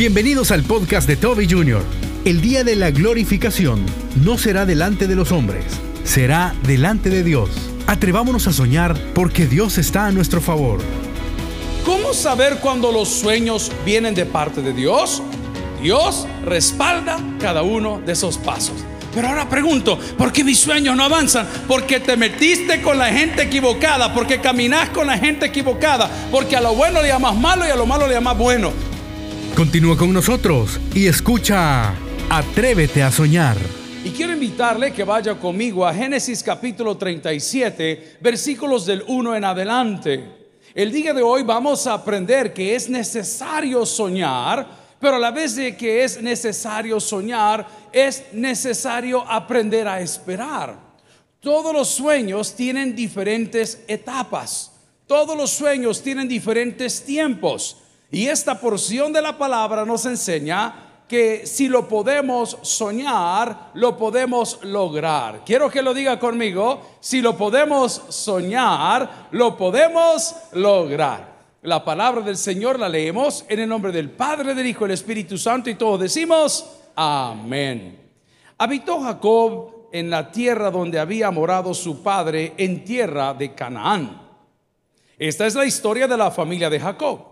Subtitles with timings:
[0.00, 1.84] Bienvenidos al podcast de Toby Jr.
[2.24, 3.84] El día de la glorificación
[4.24, 5.66] no será delante de los hombres,
[6.04, 7.50] será delante de Dios.
[7.86, 10.80] Atrevámonos a soñar porque Dios está a nuestro favor.
[11.84, 15.22] ¿Cómo saber cuando los sueños vienen de parte de Dios?
[15.82, 18.76] Dios respalda cada uno de esos pasos.
[19.14, 21.46] Pero ahora pregunto, ¿por qué mis sueños no avanzan?
[21.68, 26.62] Porque te metiste con la gente equivocada, porque caminas con la gente equivocada, porque a
[26.62, 28.89] lo bueno le llamas malo y a lo malo le llamas bueno.
[29.56, 31.94] Continúa con nosotros y escucha
[32.30, 33.56] Atrévete a soñar.
[34.04, 40.24] Y quiero invitarle que vaya conmigo a Génesis capítulo 37, versículos del 1 en adelante.
[40.74, 44.66] El día de hoy vamos a aprender que es necesario soñar,
[45.00, 50.78] pero a la vez de que es necesario soñar, es necesario aprender a esperar.
[51.40, 54.72] Todos los sueños tienen diferentes etapas.
[55.06, 57.78] Todos los sueños tienen diferentes tiempos.
[58.10, 64.60] Y esta porción de la palabra nos enseña que si lo podemos soñar, lo podemos
[64.62, 65.42] lograr.
[65.44, 71.30] Quiero que lo diga conmigo, si lo podemos soñar, lo podemos lograr.
[71.62, 75.36] La palabra del Señor la leemos en el nombre del Padre, del Hijo del Espíritu
[75.36, 76.64] Santo y todos decimos,
[76.94, 77.98] amén.
[78.56, 84.22] Habitó Jacob en la tierra donde había morado su padre, en tierra de Canaán.
[85.18, 87.29] Esta es la historia de la familia de Jacob.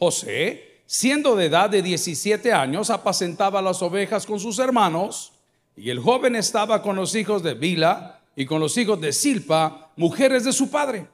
[0.00, 5.32] José siendo de edad de 17 años, apacentaba las ovejas con sus hermanos,
[5.76, 9.92] y el joven estaba con los hijos de Bila y con los hijos de Silpa,
[9.94, 11.06] mujeres de su padre,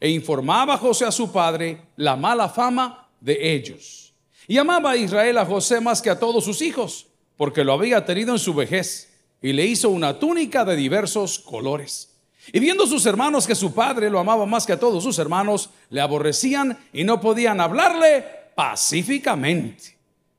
[0.00, 4.12] e informaba a José a su padre la mala fama de ellos.
[4.48, 8.04] Y amaba a Israel a José más que a todos sus hijos, porque lo había
[8.04, 12.09] tenido en su vejez, y le hizo una túnica de diversos colores.
[12.52, 15.70] Y viendo sus hermanos que su padre lo amaba más que a todos sus hermanos,
[15.88, 19.96] le aborrecían y no podían hablarle pacíficamente.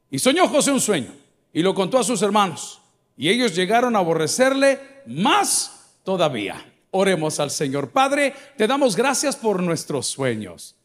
[0.09, 1.13] Y soñó José un sueño
[1.53, 2.81] y lo contó a sus hermanos.
[3.15, 6.65] Y ellos llegaron a aborrecerle más todavía.
[6.91, 7.91] Oremos al Señor.
[7.91, 10.75] Padre, te damos gracias por nuestros sueños.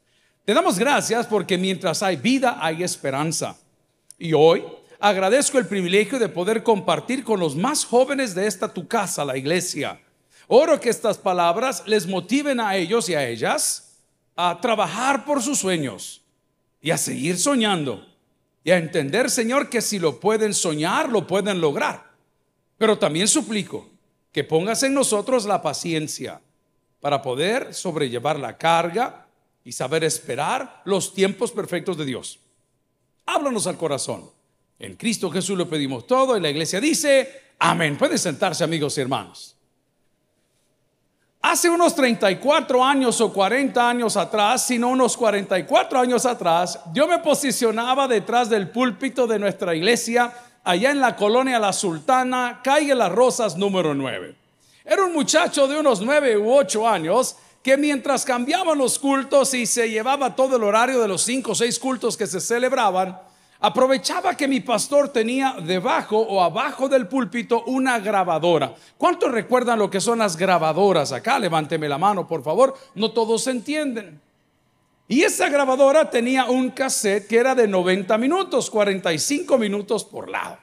[0.45, 3.59] Te damos gracias porque mientras hay vida hay esperanza.
[4.17, 4.63] Y hoy
[5.01, 9.37] agradezco el privilegio de poder compartir con los más jóvenes de esta tu casa, la
[9.37, 10.01] iglesia.
[10.49, 13.99] Oro que estas palabras les motiven a ellos y a ellas
[14.37, 16.23] a trabajar por sus sueños
[16.81, 18.07] y a seguir soñando
[18.63, 22.11] y a entender, Señor, que si lo pueden soñar, lo pueden lograr.
[22.79, 23.89] Pero también suplico
[24.33, 26.41] que pongas en nosotros la paciencia
[27.01, 29.27] para poder sobrellevar la carga
[29.65, 32.39] y saber esperar los tiempos perfectos de Dios.
[33.25, 34.31] Háblanos al corazón.
[34.79, 37.97] En Cristo Jesús lo pedimos todo y la iglesia dice, amén.
[37.97, 39.56] Pueden sentarse amigos y hermanos.
[41.43, 47.19] Hace unos 34 años o 40 años atrás, sino unos 44 años atrás, yo me
[47.21, 50.33] posicionaba detrás del púlpito de nuestra iglesia,
[50.65, 54.35] allá en la colonia La Sultana, calle Las Rosas número 9.
[54.85, 59.67] Era un muchacho de unos 9 u 8 años que mientras cambiaban los cultos y
[59.67, 63.19] se llevaba todo el horario de los 5 o 6 cultos que se celebraban,
[63.67, 68.73] aprovechaba que mi pastor tenía debajo o abajo del púlpito una grabadora.
[68.97, 71.37] ¿Cuántos recuerdan lo que son las grabadoras acá?
[71.41, 72.75] Levánteme la mano, por favor.
[72.95, 74.21] No todos entienden.
[75.09, 80.59] Y esa grabadora tenía un cassette que era de 90 minutos, 45 minutos por lado.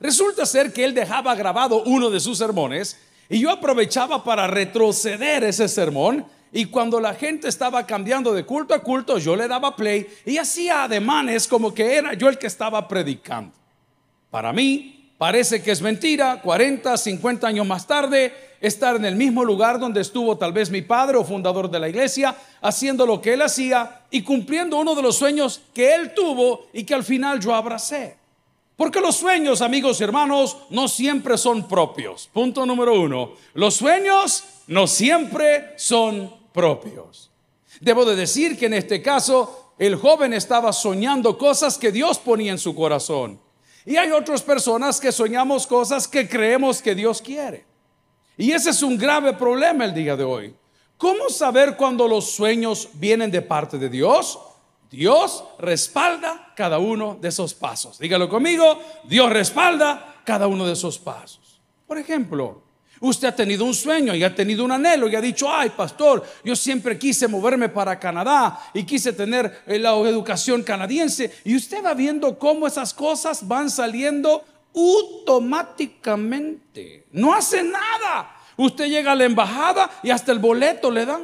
[0.00, 5.44] Resulta ser que él dejaba grabado uno de sus sermones y yo aprovechaba para retroceder
[5.44, 9.76] ese sermón y cuando la gente estaba cambiando de culto a culto, yo le daba
[9.76, 13.52] play y hacía ademanes como que era yo el que estaba predicando.
[14.30, 19.44] Para mí, parece que es mentira, 40, 50 años más tarde, estar en el mismo
[19.44, 23.34] lugar donde estuvo tal vez mi padre o fundador de la iglesia, haciendo lo que
[23.34, 27.40] él hacía y cumpliendo uno de los sueños que él tuvo y que al final
[27.40, 28.18] yo abracé.
[28.76, 32.30] Porque los sueños, amigos y hermanos, no siempre son propios.
[32.32, 33.32] Punto número uno.
[33.52, 36.39] Los sueños no siempre son
[37.80, 42.52] Debo de decir que en este caso el joven estaba soñando cosas que Dios ponía
[42.52, 43.40] en su corazón.
[43.86, 47.64] Y hay otras personas que soñamos cosas que creemos que Dios quiere.
[48.36, 50.54] Y ese es un grave problema el día de hoy.
[50.96, 54.38] ¿Cómo saber cuando los sueños vienen de parte de Dios?
[54.90, 57.98] Dios respalda cada uno de esos pasos.
[57.98, 61.60] Dígalo conmigo, Dios respalda cada uno de esos pasos.
[61.86, 62.62] Por ejemplo,
[63.00, 66.22] Usted ha tenido un sueño y ha tenido un anhelo y ha dicho, ay pastor,
[66.44, 71.32] yo siempre quise moverme para Canadá y quise tener eh, la educación canadiense.
[71.44, 74.44] Y usted va viendo cómo esas cosas van saliendo
[74.74, 77.06] automáticamente.
[77.12, 78.36] No hace nada.
[78.58, 81.22] Usted llega a la embajada y hasta el boleto le dan.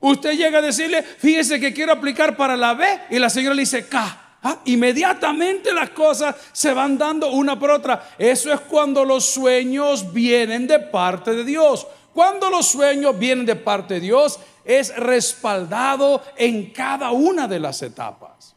[0.00, 3.60] Usted llega a decirle, fíjese que quiero aplicar para la B y la señora le
[3.60, 4.21] dice K.
[4.44, 8.10] Ah, inmediatamente las cosas se van dando una por otra.
[8.18, 11.86] Eso es cuando los sueños vienen de parte de Dios.
[12.12, 17.82] Cuando los sueños vienen de parte de Dios, es respaldado en cada una de las
[17.82, 18.54] etapas.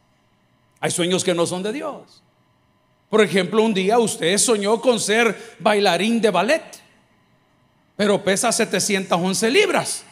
[0.80, 2.24] Hay sueños que no son de Dios.
[3.10, 6.64] Por ejemplo, un día usted soñó con ser bailarín de ballet,
[7.96, 10.05] pero pesa 711 libras.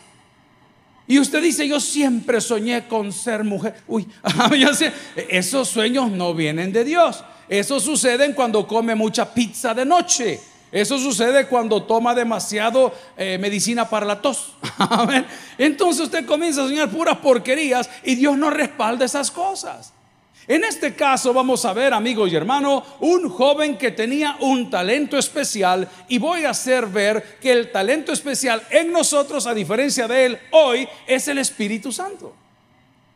[1.07, 3.75] Y usted dice, yo siempre soñé con ser mujer.
[3.87, 4.07] Uy,
[5.29, 7.23] esos sueños no vienen de Dios.
[7.49, 10.39] Eso sucede cuando come mucha pizza de noche.
[10.71, 14.53] Eso sucede cuando toma demasiado eh, medicina para la tos.
[15.57, 19.93] Entonces usted comienza a soñar puras porquerías y Dios no respalda esas cosas.
[20.47, 25.17] En este caso vamos a ver, amigos y hermanos, un joven que tenía un talento
[25.17, 30.25] especial y voy a hacer ver que el talento especial en nosotros, a diferencia de
[30.25, 32.33] él, hoy es el Espíritu Santo.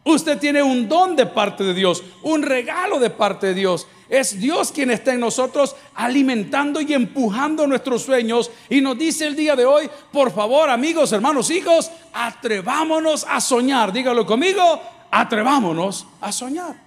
[0.06, 3.88] Usted tiene un don de parte de Dios, un regalo de parte de Dios.
[4.08, 8.50] Es Dios quien está en nosotros alimentando y empujando nuestros sueños.
[8.70, 13.92] Y nos dice el día de hoy, por favor, amigos, hermanos, hijos, atrevámonos a soñar.
[13.92, 14.82] Dígalo conmigo,
[15.12, 16.87] atrevámonos a soñar.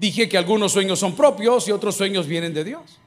[0.00, 2.98] Dije que algunos sueños son propios y otros sueños vienen de Dios.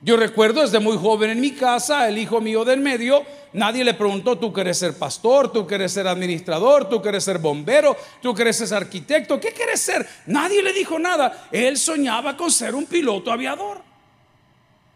[0.00, 3.92] Yo recuerdo desde muy joven en mi casa, el hijo mío del medio, nadie le
[3.92, 8.58] preguntó, tú quieres ser pastor, tú quieres ser administrador, tú quieres ser bombero, tú quieres
[8.58, 10.08] ser arquitecto, ¿qué quieres ser?
[10.26, 11.48] Nadie le dijo nada.
[11.50, 13.82] Él soñaba con ser un piloto aviador.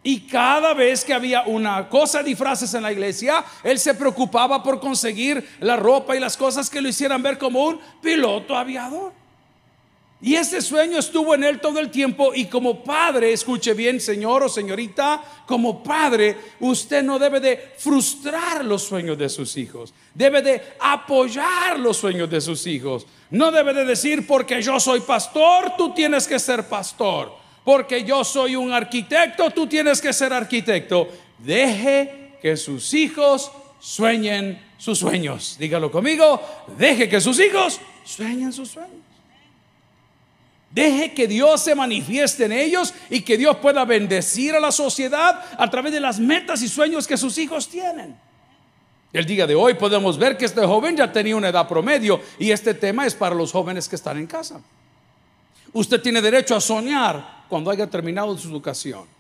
[0.04, 4.62] Y cada vez que había una cosa de disfraces en la iglesia, él se preocupaba
[4.62, 9.25] por conseguir la ropa y las cosas que lo hicieran ver como un piloto aviador.
[10.20, 14.42] Y ese sueño estuvo en él todo el tiempo y como padre, escuche bien señor
[14.44, 20.40] o señorita, como padre usted no debe de frustrar los sueños de sus hijos, debe
[20.40, 23.06] de apoyar los sueños de sus hijos.
[23.30, 28.24] No debe de decir porque yo soy pastor, tú tienes que ser pastor, porque yo
[28.24, 31.08] soy un arquitecto, tú tienes que ser arquitecto.
[31.38, 35.56] Deje que sus hijos sueñen sus sueños.
[35.58, 36.40] Dígalo conmigo,
[36.78, 39.05] deje que sus hijos sueñen sus sueños.
[40.76, 45.42] Deje que Dios se manifieste en ellos y que Dios pueda bendecir a la sociedad
[45.56, 48.14] a través de las metas y sueños que sus hijos tienen.
[49.10, 52.50] El día de hoy podemos ver que este joven ya tenía una edad promedio y
[52.50, 54.60] este tema es para los jóvenes que están en casa.
[55.72, 59.15] Usted tiene derecho a soñar cuando haya terminado su educación.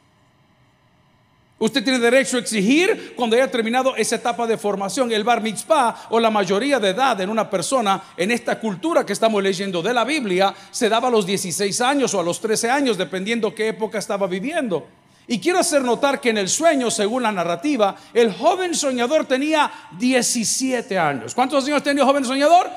[1.58, 5.10] Usted tiene derecho a exigir cuando haya terminado esa etapa de formación.
[5.10, 9.14] El bar mitzvah o la mayoría de edad en una persona en esta cultura que
[9.14, 12.70] estamos leyendo de la Biblia se daba a los 16 años o a los 13
[12.70, 14.86] años, dependiendo qué época estaba viviendo.
[15.28, 19.72] Y quiero hacer notar que en el sueño, según la narrativa, el joven soñador tenía
[19.98, 21.34] 17 años.
[21.34, 22.68] ¿Cuántos años tenía el joven soñador?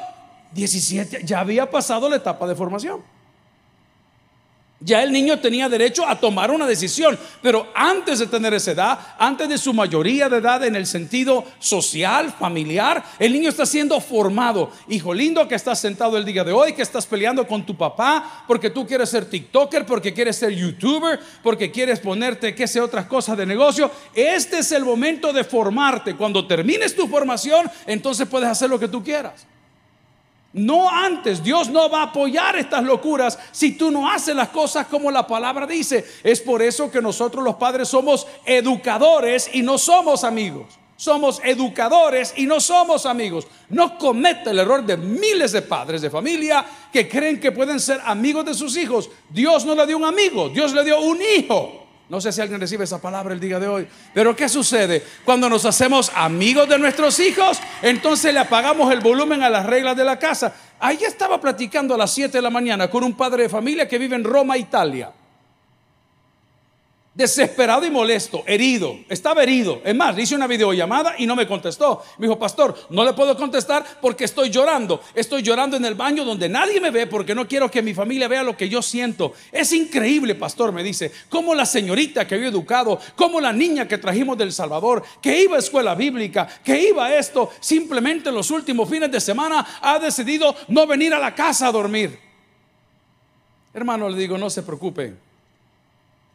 [0.54, 1.26] 17.
[1.26, 3.02] Ya había pasado la etapa de formación.
[4.82, 9.00] Ya el niño tenía derecho a tomar una decisión, pero antes de tener esa edad,
[9.20, 14.00] antes de su mayoría de edad en el sentido social, familiar, el niño está siendo
[14.00, 14.72] formado.
[14.88, 18.46] Hijo lindo que estás sentado el día de hoy, que estás peleando con tu papá
[18.48, 23.06] porque tú quieres ser TikToker, porque quieres ser YouTuber, porque quieres ponerte, qué sé, otras
[23.06, 23.92] cosas de negocio.
[24.14, 26.16] Este es el momento de formarte.
[26.16, 29.46] Cuando termines tu formación, entonces puedes hacer lo que tú quieras.
[30.54, 34.88] No antes, Dios no va a apoyar estas locuras si tú no haces las cosas
[34.88, 36.04] como la palabra dice.
[36.24, 40.80] Es por eso que nosotros los padres somos educadores y no somos amigos.
[40.96, 43.48] Somos educadores y no somos amigos.
[43.70, 48.02] No comete el error de miles de padres de familia que creen que pueden ser
[48.04, 49.10] amigos de sus hijos.
[49.30, 51.79] Dios no le dio un amigo, Dios le dio un hijo.
[52.10, 53.88] No sé si alguien recibe esa palabra el día de hoy.
[54.14, 55.04] Pero ¿qué sucede?
[55.24, 59.96] Cuando nos hacemos amigos de nuestros hijos, entonces le apagamos el volumen a las reglas
[59.96, 60.54] de la casa.
[60.80, 64.00] Ahí estaba platicando a las 7 de la mañana con un padre de familia que
[64.00, 65.12] vive en Roma, Italia
[67.14, 69.82] desesperado y molesto, herido, estaba herido.
[69.84, 72.02] Es más, le hice una videollamada y no me contestó.
[72.18, 75.02] Me dijo, pastor, no le puedo contestar porque estoy llorando.
[75.14, 78.28] Estoy llorando en el baño donde nadie me ve porque no quiero que mi familia
[78.28, 79.34] vea lo que yo siento.
[79.52, 83.98] Es increíble, pastor, me dice, como la señorita que había educado, como la niña que
[83.98, 88.52] trajimos del Salvador, que iba a escuela bíblica, que iba a esto, simplemente en los
[88.52, 92.18] últimos fines de semana ha decidido no venir a la casa a dormir.
[93.74, 95.29] Hermano, le digo, no se preocupe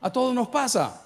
[0.05, 1.01] a todos nos pasa.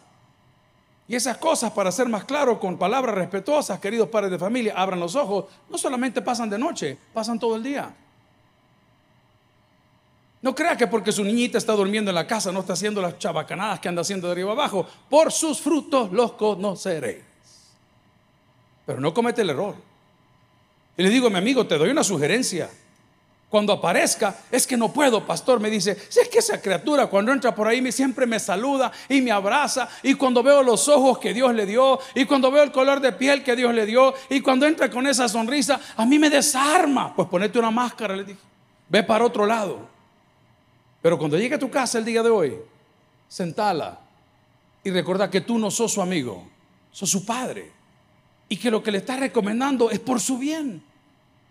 [1.06, 4.98] Y esas cosas, para ser más claro, con palabras respetuosas, queridos padres de familia, abran
[4.98, 7.94] los ojos, no solamente pasan de noche, pasan todo el día.
[10.42, 13.18] No crea que porque su niñita está durmiendo en la casa no está haciendo las
[13.18, 14.84] chabacanadas que anda haciendo de arriba abajo.
[15.08, 17.22] Por sus frutos los conoceréis.
[18.84, 19.76] Pero no comete el error.
[20.96, 22.68] Y le digo, mi amigo, te doy una sugerencia.
[23.48, 25.58] Cuando aparezca, es que no puedo, pastor.
[25.58, 28.92] Me dice, si es que esa criatura cuando entra por ahí me, siempre me saluda
[29.08, 29.88] y me abraza.
[30.02, 33.12] Y cuando veo los ojos que Dios le dio, y cuando veo el color de
[33.12, 37.14] piel que Dios le dio, y cuando entra con esa sonrisa, a mí me desarma.
[37.16, 38.40] Pues ponete una máscara, le dije.
[38.90, 39.80] Ve para otro lado.
[41.00, 42.54] Pero cuando llegue a tu casa el día de hoy,
[43.28, 43.98] sentala
[44.84, 46.46] y recuerda que tú no sos su amigo,
[46.90, 47.72] sos su padre.
[48.50, 50.82] Y que lo que le está recomendando es por su bien.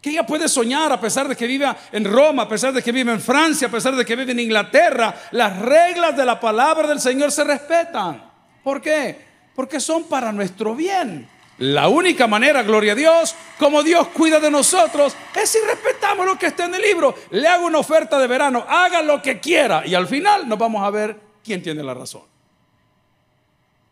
[0.01, 2.92] Que ella puede soñar a pesar de que viva en Roma, a pesar de que
[2.92, 5.13] vive en Francia, a pesar de que vive en Inglaterra.
[5.32, 8.32] Las reglas de la palabra del Señor se respetan.
[8.63, 9.25] ¿Por qué?
[9.56, 11.27] Porque son para nuestro bien.
[11.60, 16.38] La única manera, gloria a Dios, como Dios cuida de nosotros, es si respetamos lo
[16.38, 17.16] que está en el libro.
[17.32, 20.84] Le hago una oferta de verano, haga lo que quiera y al final nos vamos
[20.84, 22.22] a ver quién tiene la razón.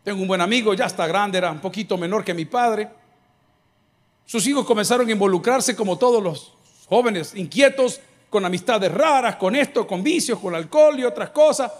[0.04, 2.88] Tengo un buen amigo, ya está grande, era un poquito menor que mi padre.
[4.26, 6.54] Sus hijos comenzaron a involucrarse como todos los
[6.88, 11.72] jóvenes inquietos, con amistades raras, con esto, con vicios, con alcohol y otras cosas.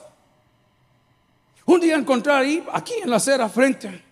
[1.66, 4.04] Un día encontré ahí, aquí en la acera, frente.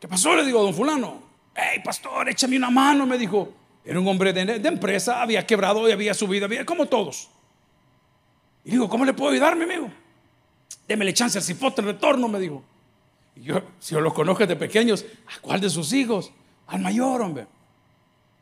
[0.00, 0.34] ¿Qué pasó?
[0.34, 1.22] Le digo a don fulano.
[1.54, 3.52] Hey, pastor, échame una mano, me dijo.
[3.84, 7.28] Era un hombre de, empresa, había quebrado y había subido, había, como todos.
[8.64, 9.90] Y digo, ¿cómo le puedo ayudar, mi amigo?
[10.88, 12.62] Démele chance al cipote en retorno, me dijo
[13.36, 16.30] yo, si yo los conozco de pequeños, ¿a cuál de sus hijos?
[16.66, 17.46] Al mayor, hombre.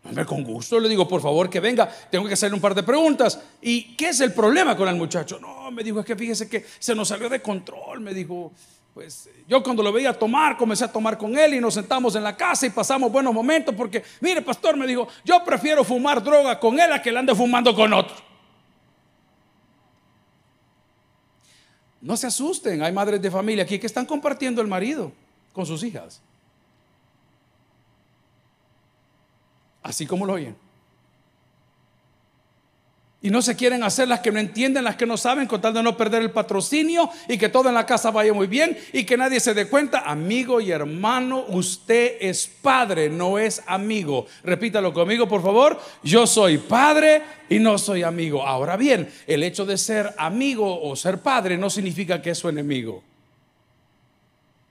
[0.04, 1.88] Hombre, con gusto le digo, por favor, que venga.
[2.11, 3.40] Tengo que hacerle un par de preguntas.
[3.61, 5.38] ¿Y qué es el problema con el muchacho?
[5.40, 8.00] No, me dijo, es que fíjese que se nos salió de control.
[8.00, 8.52] Me dijo,
[8.95, 12.25] pues yo cuando lo veía tomar, comencé a tomar con él y nos sentamos en
[12.25, 16.59] la casa y pasamos buenos momentos porque, mire, pastor, me dijo, yo prefiero fumar droga
[16.59, 18.27] con él a que él ande fumando con otro.
[22.00, 25.12] No se asusten, hay madres de familia aquí que están compartiendo el marido
[25.52, 26.21] con sus hijas.
[29.83, 30.67] Así como lo oyen.
[33.20, 35.75] Y no se quieren hacer las que no entienden, las que no saben, con tal
[35.75, 39.02] de no perder el patrocinio y que todo en la casa vaya muy bien y
[39.02, 40.00] que nadie se dé cuenta.
[40.00, 44.26] Amigo y hermano, usted es padre, no es amigo.
[44.44, 45.80] Repítalo conmigo, por favor.
[46.04, 48.46] Yo soy padre y no soy amigo.
[48.46, 52.48] Ahora bien, el hecho de ser amigo o ser padre no significa que es su
[52.48, 53.02] enemigo.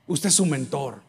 [0.08, 1.07] Usted es su mentor.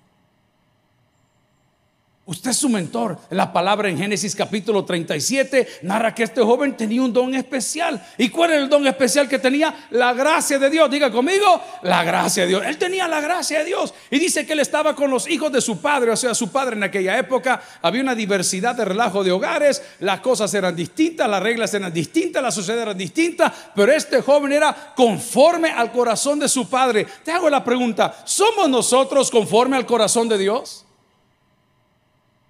[2.28, 3.18] Usted es su mentor.
[3.30, 8.04] La palabra en Génesis capítulo 37 narra que este joven tenía un don especial.
[8.18, 9.86] ¿Y cuál era el don especial que tenía?
[9.92, 10.90] La gracia de Dios.
[10.90, 12.62] Diga conmigo, la gracia de Dios.
[12.66, 13.94] Él tenía la gracia de Dios.
[14.10, 16.10] Y dice que él estaba con los hijos de su padre.
[16.10, 19.80] O sea, su padre en aquella época había una diversidad de relajo de hogares.
[20.00, 23.50] Las cosas eran distintas, las reglas eran distintas, la sociedad era distinta.
[23.74, 27.06] Pero este joven era conforme al corazón de su padre.
[27.24, 30.84] Te hago la pregunta, ¿somos nosotros conforme al corazón de Dios?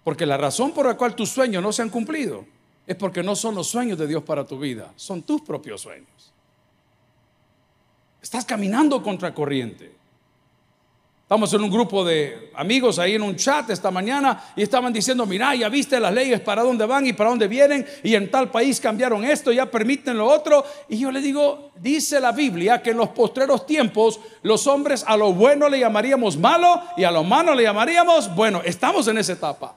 [0.09, 2.47] Porque la razón por la cual tus sueños no se han cumplido
[2.87, 6.33] es porque no son los sueños de Dios para tu vida, son tus propios sueños.
[8.23, 9.93] Estás caminando contra corriente.
[11.25, 15.27] Estamos en un grupo de amigos ahí en un chat esta mañana y estaban diciendo,
[15.27, 18.51] mira, ya viste las leyes para dónde van y para dónde vienen y en tal
[18.51, 20.65] país cambiaron esto, ya permiten lo otro.
[20.89, 25.19] Y yo le digo, dice la Biblia que en los postreros tiempos los hombres a
[25.19, 28.63] lo bueno le llamaríamos malo y a lo malo le llamaríamos bueno.
[28.65, 29.77] Estamos en esa etapa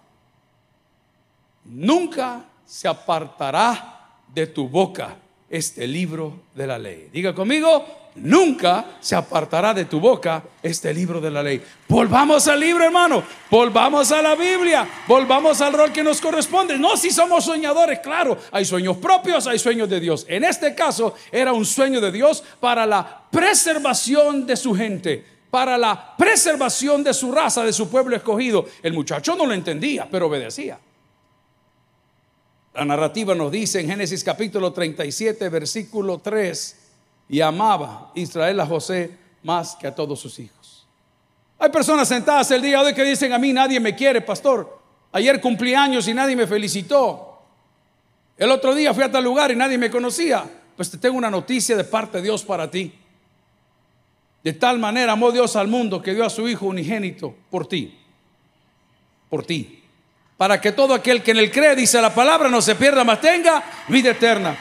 [1.72, 5.16] nunca se apartará de tu boca
[5.50, 7.10] este libro de la ley.
[7.12, 7.86] Diga conmigo,
[8.16, 11.62] nunca se apartará de tu boca este libro de la ley.
[11.88, 13.24] Volvamos al libro, hermano.
[13.50, 14.88] Volvamos a la Biblia.
[15.08, 16.78] Volvamos al rol que nos corresponde.
[16.78, 18.38] No si somos soñadores, claro.
[18.52, 20.26] Hay sueños propios, hay sueños de Dios.
[20.30, 25.26] En este caso era un sueño de Dios para la preservación de su gente.
[25.50, 28.66] Para la preservación de su raza, de su pueblo escogido.
[28.82, 30.80] El muchacho no lo entendía, pero obedecía.
[32.74, 36.78] La narrativa nos dice en Génesis capítulo 37, versículo 3,
[37.28, 39.12] y amaba Israel a José
[39.44, 40.88] más que a todos sus hijos.
[41.60, 44.80] Hay personas sentadas el día de hoy que dicen, a mí nadie me quiere, pastor.
[45.12, 47.42] Ayer cumplí años y nadie me felicitó.
[48.38, 50.50] El otro día fui a tal lugar y nadie me conocía.
[50.76, 52.94] Pues te tengo una noticia de parte de Dios para ti.
[54.44, 58.00] De tal manera amó Dios al mundo que dio a su Hijo unigénito por ti.
[59.30, 59.81] Por ti
[60.42, 63.22] para que todo aquel que en él cree, dice la palabra, no se pierda, mas
[63.22, 64.58] tenga vida eterna.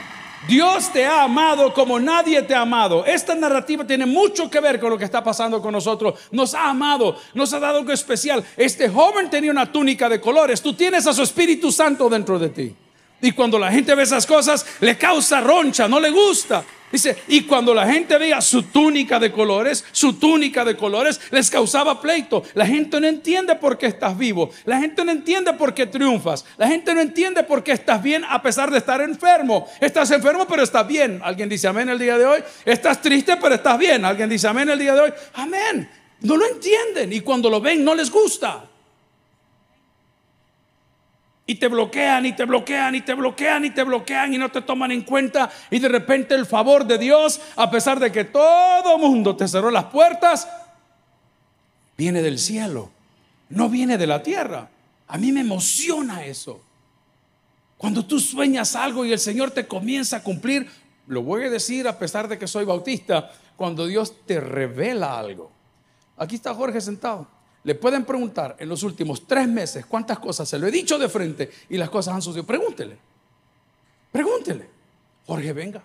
[0.46, 3.02] Dios te ha amado como nadie te ha amado.
[3.06, 6.20] Esta narrativa tiene mucho que ver con lo que está pasando con nosotros.
[6.32, 8.44] Nos ha amado, nos ha dado algo especial.
[8.58, 10.60] Este joven tenía una túnica de colores.
[10.60, 12.76] Tú tienes a su Espíritu Santo dentro de ti.
[13.22, 16.62] Y cuando la gente ve esas cosas, le causa roncha, no le gusta.
[16.90, 21.48] Dice, y cuando la gente veía su túnica de colores, su túnica de colores les
[21.48, 22.42] causaba pleito.
[22.54, 24.50] La gente no entiende por qué estás vivo.
[24.64, 26.44] La gente no entiende por qué triunfas.
[26.56, 29.68] La gente no entiende por qué estás bien a pesar de estar enfermo.
[29.80, 31.20] Estás enfermo pero estás bien.
[31.22, 32.42] Alguien dice amén el día de hoy.
[32.64, 34.04] Estás triste pero estás bien.
[34.04, 35.12] Alguien dice amén el día de hoy.
[35.34, 35.88] Amén.
[36.22, 38.69] No lo entienden y cuando lo ven no les gusta.
[41.50, 44.62] Y te bloquean y te bloquean y te bloquean y te bloquean y no te
[44.62, 45.50] toman en cuenta.
[45.68, 49.72] Y de repente el favor de Dios, a pesar de que todo mundo te cerró
[49.72, 50.48] las puertas,
[51.98, 52.92] viene del cielo,
[53.48, 54.68] no viene de la tierra.
[55.08, 56.62] A mí me emociona eso.
[57.76, 60.70] Cuando tú sueñas algo y el Señor te comienza a cumplir,
[61.08, 65.50] lo voy a decir a pesar de que soy bautista, cuando Dios te revela algo.
[66.16, 67.26] Aquí está Jorge sentado.
[67.62, 71.08] Le pueden preguntar en los últimos tres meses cuántas cosas se lo he dicho de
[71.08, 72.46] frente y las cosas han sucedido.
[72.46, 72.96] Pregúntele.
[74.10, 74.68] Pregúntele.
[75.26, 75.82] Jorge, venga.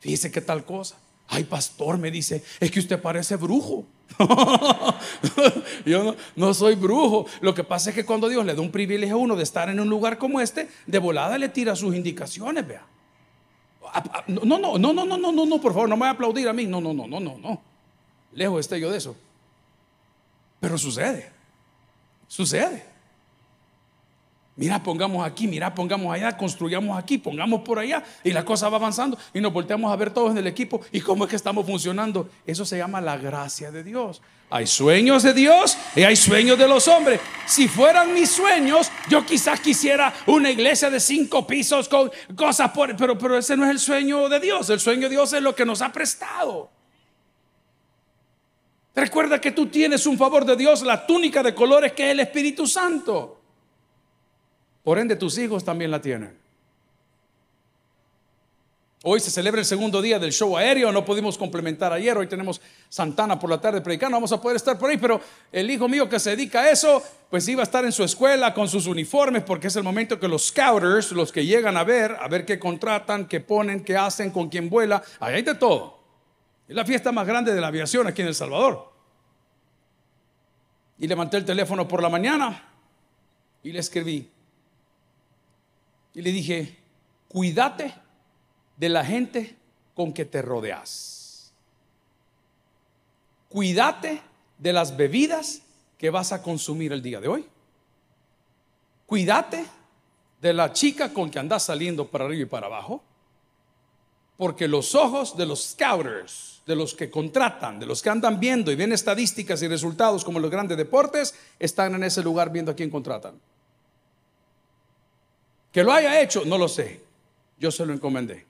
[0.00, 0.96] Fíjese qué tal cosa.
[1.28, 3.84] Ay, pastor, me dice, es que usted parece brujo.
[5.84, 7.26] Yo no, no, soy brujo.
[7.40, 9.68] Lo que pasa es que cuando Dios le da un privilegio a uno de estar
[9.68, 12.86] en un lugar como este, de volada le tira sus indicaciones, vea.
[14.28, 16.48] No, no, no, no, no, no, no, no, por favor, no me voy a aplaudir
[16.48, 16.66] a mí.
[16.66, 17.60] No, no, no, no, no, no.
[18.32, 19.16] Lejos esté yo de eso.
[20.60, 21.30] Pero sucede,
[22.26, 22.96] sucede.
[24.58, 28.78] Mira, pongamos aquí, mira, pongamos allá, construyamos aquí, pongamos por allá y la cosa va
[28.78, 31.66] avanzando y nos volteamos a ver todos en el equipo y cómo es que estamos
[31.66, 32.30] funcionando.
[32.46, 34.22] Eso se llama la gracia de Dios.
[34.48, 37.20] Hay sueños de Dios y hay sueños de los hombres.
[37.46, 42.96] Si fueran mis sueños, yo quizás quisiera una iglesia de cinco pisos con cosas por,
[42.96, 44.70] pero, pero ese no es el sueño de Dios.
[44.70, 46.70] El sueño de Dios es lo que nos ha prestado.
[48.96, 52.20] Recuerda que tú tienes un favor de Dios, la túnica de colores que es el
[52.20, 53.38] Espíritu Santo.
[54.82, 56.34] Por ende, tus hijos también la tienen.
[59.02, 62.60] Hoy se celebra el segundo día del show aéreo, no pudimos complementar ayer, hoy tenemos
[62.88, 65.20] Santana por la tarde predicando, vamos a poder estar por ahí, pero
[65.52, 68.54] el hijo mío que se dedica a eso, pues iba a estar en su escuela
[68.54, 72.16] con sus uniformes, porque es el momento que los scouters, los que llegan a ver,
[72.18, 75.98] a ver qué contratan, qué ponen, qué hacen, con quién vuela, ahí hay de todo.
[76.68, 78.95] Es la fiesta más grande de la aviación aquí en El Salvador.
[80.98, 82.62] Y levanté el teléfono por la mañana
[83.62, 84.30] y le escribí.
[86.14, 86.76] Y le dije,
[87.28, 87.94] cuídate
[88.76, 89.56] de la gente
[89.94, 91.52] con que te rodeas.
[93.48, 94.22] Cuídate
[94.58, 95.62] de las bebidas
[95.98, 97.46] que vas a consumir el día de hoy.
[99.06, 99.64] Cuídate
[100.40, 103.02] de la chica con que andas saliendo para arriba y para abajo.
[104.36, 108.72] Porque los ojos de los scouters de los que contratan, de los que andan viendo
[108.72, 112.74] y ven estadísticas y resultados como los grandes deportes, están en ese lugar viendo a
[112.74, 113.34] quién contratan.
[115.72, 117.04] Que lo haya hecho, no lo sé.
[117.58, 118.44] Yo se lo encomendé.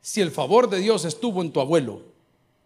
[0.00, 2.02] Si el favor de Dios estuvo en tu abuelo,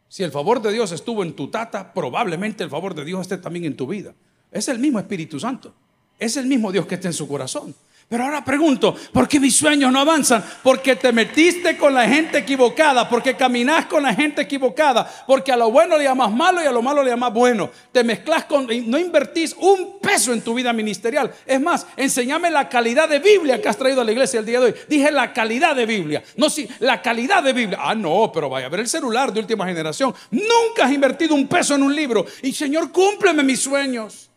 [0.08, 3.38] si el favor de Dios estuvo en tu tata, probablemente el favor de Dios esté
[3.38, 4.14] también en tu vida.
[4.52, 5.74] Es el mismo Espíritu Santo.
[6.18, 7.74] Es el mismo Dios que está en su corazón.
[8.12, 10.44] Pero ahora pregunto, ¿por qué mis sueños no avanzan?
[10.62, 15.56] Porque te metiste con la gente equivocada, porque caminas con la gente equivocada, porque a
[15.56, 17.70] lo bueno le llamas malo y a lo malo le llamas bueno.
[17.90, 21.32] Te mezclas con, no invertís un peso en tu vida ministerial.
[21.46, 24.60] Es más, enséñame la calidad de Biblia que has traído a la iglesia el día
[24.60, 24.74] de hoy.
[24.90, 27.78] Dije la calidad de Biblia, no si la calidad de Biblia.
[27.80, 30.14] Ah, no, pero vaya a ver el celular de última generación.
[30.30, 32.26] Nunca has invertido un peso en un libro.
[32.42, 34.28] Y Señor, cúmpleme mis sueños.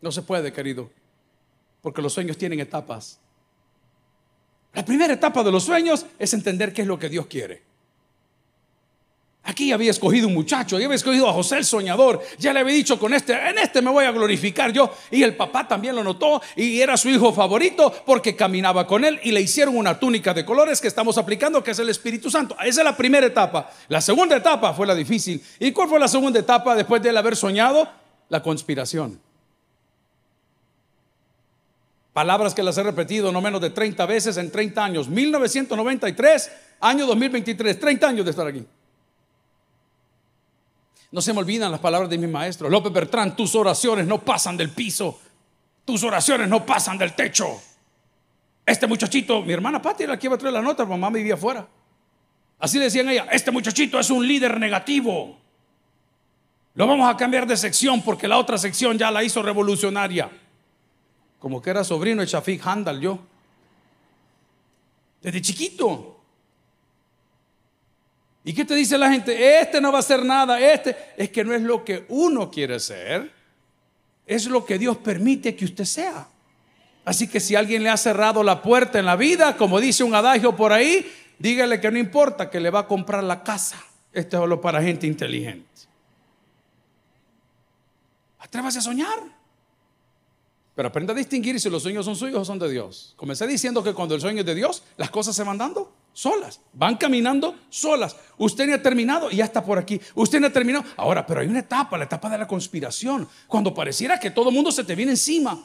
[0.00, 0.88] No se puede, querido
[1.82, 3.18] porque los sueños tienen etapas.
[4.72, 7.70] La primera etapa de los sueños es entender qué es lo que Dios quiere.
[9.42, 12.98] Aquí había escogido un muchacho, había escogido a José el soñador, ya le había dicho
[12.98, 14.94] con este, en este me voy a glorificar yo.
[15.10, 19.18] Y el papá también lo notó y era su hijo favorito porque caminaba con él
[19.22, 22.54] y le hicieron una túnica de colores que estamos aplicando, que es el Espíritu Santo.
[22.60, 23.70] Esa es la primera etapa.
[23.88, 25.42] La segunda etapa fue la difícil.
[25.58, 27.88] ¿Y cuál fue la segunda etapa después de él haber soñado?
[28.28, 29.20] La conspiración.
[32.20, 35.08] Palabras que las he repetido no menos de 30 veces en 30 años.
[35.08, 38.62] 1993, año 2023, 30 años de estar aquí.
[41.12, 42.68] No se me olvidan las palabras de mi maestro.
[42.68, 45.18] López Bertrán, tus oraciones no pasan del piso.
[45.86, 47.58] Tus oraciones no pasan del techo.
[48.66, 51.36] Este muchachito, mi hermana Patti era la que iba a traer la nota, mamá vivía
[51.36, 51.66] afuera.
[52.58, 55.38] Así decían ella, este muchachito es un líder negativo.
[56.74, 60.30] Lo vamos a cambiar de sección porque la otra sección ya la hizo revolucionaria
[61.40, 63.18] como que era sobrino de Shafik Handal yo.
[65.22, 66.20] Desde chiquito.
[68.44, 69.60] ¿Y qué te dice la gente?
[69.60, 72.78] Este no va a hacer nada, este es que no es lo que uno quiere
[72.78, 73.30] ser,
[74.26, 76.28] es lo que Dios permite que usted sea.
[77.04, 80.14] Así que si alguien le ha cerrado la puerta en la vida, como dice un
[80.14, 83.76] adagio por ahí, dígale que no importa, que le va a comprar la casa.
[84.12, 85.68] Esto es solo para gente inteligente.
[88.38, 89.39] Atrévase a soñar.
[90.74, 93.14] Pero aprenda a distinguir si los sueños son suyos o son de Dios.
[93.16, 96.60] Comencé diciendo que cuando el sueño es de Dios, las cosas se van dando solas.
[96.72, 98.16] Van caminando solas.
[98.38, 100.00] Usted no ha terminado y ya está por aquí.
[100.14, 100.84] Usted no ha terminado.
[100.96, 103.28] Ahora, pero hay una etapa, la etapa de la conspiración.
[103.48, 105.60] Cuando pareciera que todo el mundo se te viene encima.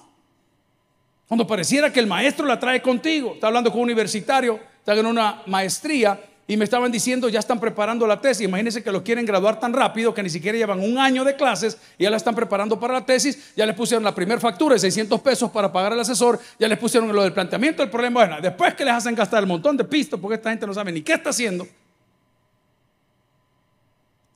[1.28, 3.34] Cuando pareciera que el maestro la trae contigo.
[3.36, 7.60] Está hablando con un universitario, está en una maestría y me estaban diciendo, ya están
[7.60, 8.46] preparando la tesis.
[8.46, 11.76] Imagínense que lo quieren graduar tan rápido que ni siquiera llevan un año de clases
[11.98, 13.54] y ya la están preparando para la tesis.
[13.56, 16.40] Ya les pusieron la primera factura de 600 pesos para pagar al asesor.
[16.60, 18.26] Ya les pusieron lo del planteamiento del problema.
[18.26, 20.92] Bueno, después que les hacen gastar el montón de pistos porque esta gente no sabe
[20.92, 21.68] ni qué está haciendo,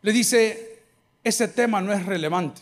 [0.02, 0.82] le dice,
[1.24, 2.62] ese tema no es relevante.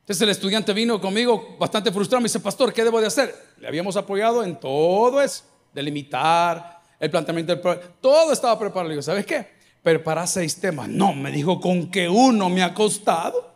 [0.00, 2.20] Entonces el estudiante vino conmigo bastante frustrado.
[2.20, 3.32] Me dice, pastor, ¿qué debo de hacer?
[3.58, 7.90] Le habíamos apoyado en todo eso, delimitar el planteamiento del problema.
[8.00, 8.88] Todo estaba preparado.
[8.88, 9.48] Le digo, ¿sabes qué?
[9.82, 10.88] Prepara seis temas.
[10.88, 13.52] No, me dijo, con que uno me ha costado.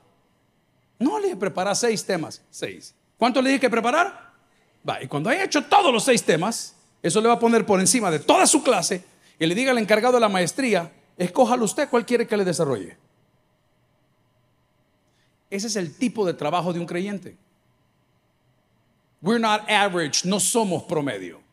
[0.99, 2.43] No, le dije, prepara seis temas.
[2.51, 2.95] Seis.
[3.19, 4.33] ¿Cuánto le dije que preparar?
[4.89, 7.79] Va, y cuando haya hecho todos los seis temas, eso le va a poner por
[7.79, 9.05] encima de toda su clase
[9.39, 12.97] y le diga al encargado de la maestría, escójalo usted cuál quiere que le desarrolle.
[15.51, 17.37] Ese es el tipo de trabajo de un creyente.
[19.21, 21.44] We're not average, no somos promedio.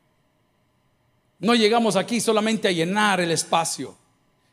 [1.42, 3.98] No llegamos aquí solamente a llenar el espacio,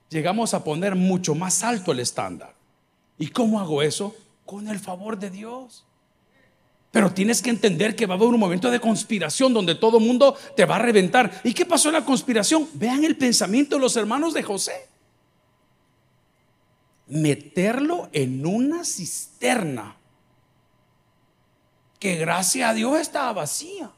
[0.08, 2.54] llegamos a poner mucho más alto el estándar.
[3.18, 4.16] ¿Y cómo hago eso?
[4.46, 5.84] Con el favor de Dios.
[6.90, 10.34] Pero tienes que entender que va a haber un momento de conspiración donde todo mundo
[10.56, 11.42] te va a reventar.
[11.44, 12.66] ¿Y qué pasó en la conspiración?
[12.72, 14.88] Vean el pensamiento de los hermanos de José.
[17.08, 19.96] Meterlo en una cisterna
[21.98, 23.90] que gracias a Dios estaba vacía.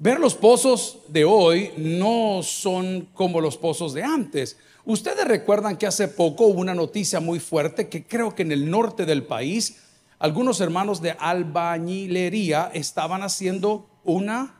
[0.00, 4.56] Ver los pozos de hoy no son como los pozos de antes.
[4.84, 8.70] Ustedes recuerdan que hace poco hubo una noticia muy fuerte que creo que en el
[8.70, 9.78] norte del país
[10.20, 14.54] algunos hermanos de albañilería estaban haciendo una...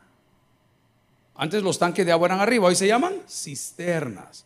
[1.35, 4.45] Antes los tanques de agua eran arriba, hoy se llaman cisternas.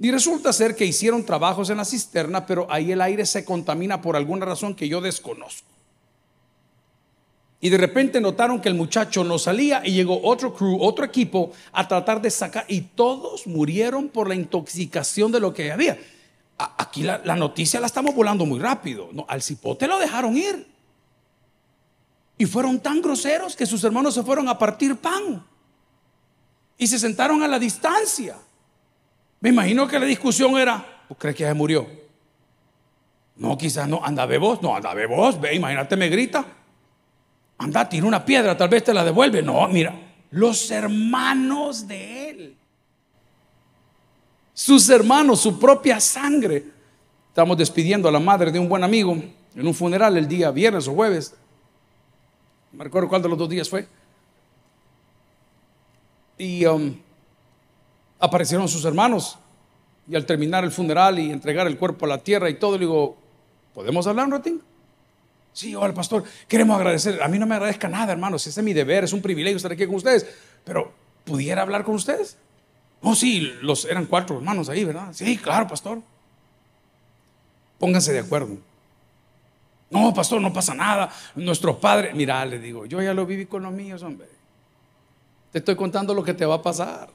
[0.00, 4.00] Y resulta ser que hicieron trabajos en la cisterna, pero ahí el aire se contamina
[4.00, 5.71] por alguna razón que yo desconozco.
[7.64, 11.52] Y de repente notaron que el muchacho no salía y llegó otro crew, otro equipo
[11.70, 15.96] a tratar de sacar y todos murieron por la intoxicación de lo que había.
[16.58, 19.10] Aquí la, noticia la estamos volando muy rápido.
[19.28, 20.66] Al cipote lo dejaron ir.
[22.36, 25.46] Y fueron tan groseros que sus hermanos se fueron a partir pan.
[26.76, 28.36] Y se sentaron a la distancia.
[29.38, 31.86] Me imagino que la discusión era, ¿tú crees que se murió?
[33.36, 36.44] No, quizás no, anda vos, no, anda vos, ve, imagínate, me grita.
[37.62, 39.40] Anda, tira una piedra, tal vez te la devuelve.
[39.40, 39.94] No, mira,
[40.32, 42.56] los hermanos de él.
[44.52, 46.64] Sus hermanos, su propia sangre.
[47.28, 50.88] Estamos despidiendo a la madre de un buen amigo en un funeral el día viernes
[50.88, 51.34] o jueves.
[52.72, 53.86] Me recuerdo cuál de los dos días fue.
[56.38, 56.96] Y um,
[58.18, 59.38] aparecieron sus hermanos.
[60.08, 62.80] Y al terminar el funeral y entregar el cuerpo a la tierra y todo, le
[62.80, 63.16] digo,
[63.72, 64.71] ¿podemos hablar un ratito?
[65.52, 67.22] Sí, hola pastor, queremos agradecer.
[67.22, 68.46] A mí no me agradezca nada, hermanos.
[68.46, 70.26] Ese es mi deber, es un privilegio estar aquí con ustedes.
[70.64, 70.92] Pero,
[71.24, 72.36] ¿pudiera hablar con ustedes?
[73.02, 75.08] Oh, sí, los, eran cuatro hermanos ahí, ¿verdad?
[75.12, 76.00] Sí, claro, pastor.
[77.78, 78.56] Pónganse de acuerdo.
[79.90, 81.10] No, pastor, no pasa nada.
[81.34, 84.28] Nuestro padre, mira, le digo, yo ya lo viví con los míos, hombre.
[85.50, 87.10] Te estoy contando lo que te va a pasar.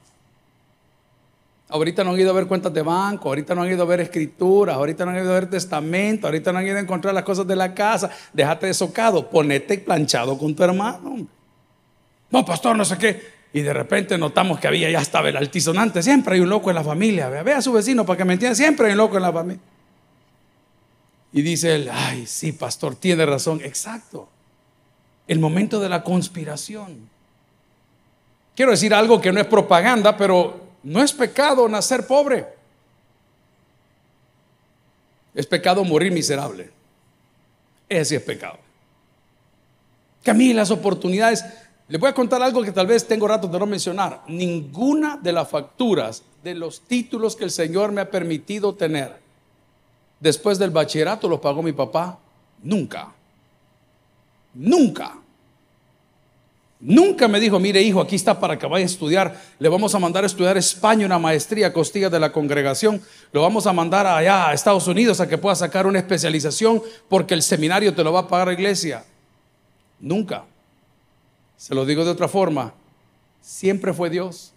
[1.70, 4.00] Ahorita no han ido a ver cuentas de banco, ahorita no han ido a ver
[4.00, 7.24] escrituras, ahorita no han ido a ver testamento, ahorita no han ido a encontrar las
[7.24, 8.10] cosas de la casa.
[8.32, 11.28] Déjate de socado, ponete planchado con tu hermano.
[12.30, 13.38] No, pastor, no sé qué.
[13.52, 16.02] Y de repente notamos que había, ya estaba el altisonante.
[16.02, 17.30] Siempre hay un loco en la familia.
[17.30, 18.56] Ve, a su vecino para que me entienda.
[18.56, 19.62] Siempre hay un loco en la familia.
[21.34, 23.60] Y dice él, ay, sí, pastor, tiene razón.
[23.64, 24.30] Exacto.
[25.28, 27.10] El momento de la conspiración.
[28.56, 32.46] Quiero decir algo que no es propaganda, pero no es pecado nacer pobre.
[35.34, 36.72] Es pecado morir miserable.
[37.88, 38.58] Ese es pecado.
[40.24, 41.46] Que a mí las oportunidades,
[41.88, 44.24] le voy a contar algo que tal vez tengo rato de no mencionar.
[44.28, 49.28] Ninguna de las facturas de los títulos que el Señor me ha permitido tener
[50.20, 52.18] después del bachillerato los pagó mi papá.
[52.64, 53.14] Nunca.
[54.54, 55.18] Nunca.
[56.80, 59.42] Nunca me dijo, mire hijo, aquí está para que vaya a estudiar.
[59.58, 63.02] Le vamos a mandar a estudiar España, una maestría costilla de la congregación.
[63.32, 67.34] Lo vamos a mandar allá a Estados Unidos a que pueda sacar una especialización porque
[67.34, 69.04] el seminario te lo va a pagar la iglesia.
[70.00, 70.46] Nunca.
[71.56, 72.76] Se lo digo de otra forma,
[73.42, 74.54] siempre fue Dios.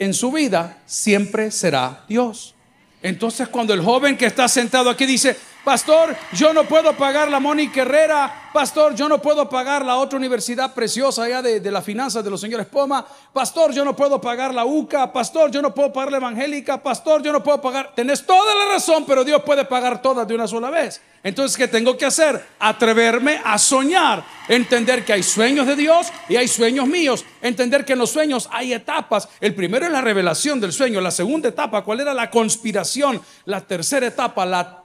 [0.00, 2.56] En su vida siempre será Dios.
[3.00, 7.40] Entonces cuando el joven que está sentado aquí dice, pastor, yo no puedo pagar la
[7.40, 12.22] Mónica Herrera Pastor, yo no puedo pagar la otra universidad preciosa allá de, las finanzas
[12.22, 13.04] de los señores Poma.
[13.32, 15.12] Pastor, yo no puedo pagar la UCA.
[15.12, 16.80] Pastor, yo no puedo pagar la evangélica.
[16.80, 17.92] Pastor, yo no puedo pagar.
[17.96, 21.02] Tenés toda la razón, pero Dios puede pagar todas de una sola vez.
[21.24, 22.46] Entonces, ¿qué tengo que hacer?
[22.60, 24.22] Atreverme a soñar.
[24.46, 27.24] Entender que hay sueños de Dios y hay sueños míos.
[27.42, 29.28] Entender que en los sueños hay etapas.
[29.40, 31.00] El primero es la revelación del sueño.
[31.00, 33.20] La segunda etapa, ¿cuál era la conspiración?
[33.46, 34.84] La tercera etapa, la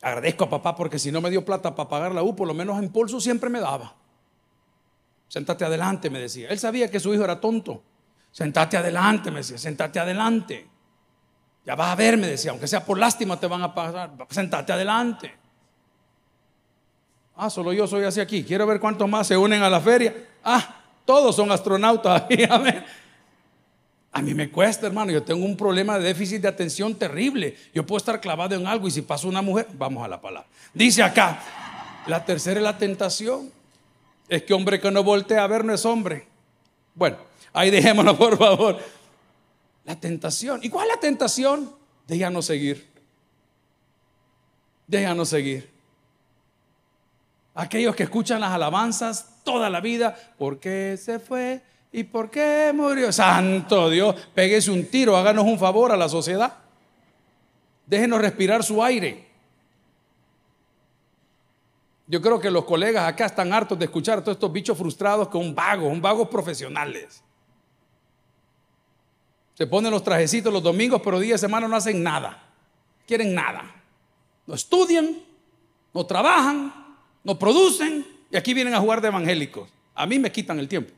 [0.00, 2.54] Agradezco a papá porque si no me dio plata para pagar la U, por lo
[2.54, 3.94] menos en pulso siempre me daba.
[5.28, 6.48] Sentate adelante, me decía.
[6.48, 7.82] Él sabía que su hijo era tonto.
[8.30, 9.58] Sentate adelante, me decía.
[9.58, 10.68] Sentate adelante.
[11.66, 12.52] Ya vas a ver, me decía.
[12.52, 14.12] Aunque sea por lástima te van a pasar.
[14.30, 15.34] Sentate adelante.
[17.36, 18.42] Ah, solo yo soy así aquí.
[18.42, 20.14] Quiero ver cuántos más se unen a la feria.
[20.44, 22.24] Ah, todos son astronautas.
[24.12, 25.12] A mí me cuesta, hermano.
[25.12, 27.56] Yo tengo un problema de déficit de atención terrible.
[27.74, 30.48] Yo puedo estar clavado en algo y si pasa una mujer, vamos a la palabra.
[30.72, 31.40] Dice acá,
[32.06, 33.52] la tercera es la tentación.
[34.28, 36.26] Es que hombre que no voltea a ver no es hombre.
[36.94, 37.16] Bueno,
[37.52, 38.78] ahí dejémoslo, por favor.
[39.84, 40.60] La tentación.
[40.62, 41.72] ¿Y cuál es la tentación?
[42.06, 42.88] De ya no seguir.
[44.86, 45.70] De ya no seguir.
[47.54, 51.62] Aquellos que escuchan las alabanzas toda la vida, ¿por qué se fue?
[51.90, 53.12] ¿Y por qué murió?
[53.12, 56.54] Santo Dios, péguese un tiro, háganos un favor a la sociedad.
[57.86, 59.26] Déjenos respirar su aire.
[62.06, 65.28] Yo creo que los colegas acá están hartos de escuchar a todos estos bichos frustrados
[65.28, 67.22] con vagos, un vagos profesionales.
[69.54, 72.44] Se ponen los trajecitos los domingos, pero día de semana no hacen nada.
[73.06, 73.64] Quieren nada.
[74.46, 75.18] No estudian,
[75.92, 76.72] no trabajan,
[77.24, 79.68] no producen y aquí vienen a jugar de evangélicos.
[79.94, 80.92] A mí me quitan el tiempo.